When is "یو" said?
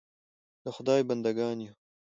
1.65-1.73